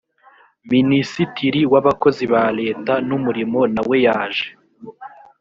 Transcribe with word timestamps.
minisitiri 0.71 1.59
w’abakozi 1.71 2.23
ba 2.33 2.43
leta 2.59 2.93
n’umurimo 3.07 3.59
na 3.73 3.81
we 3.89 3.97
yaje 4.05 4.47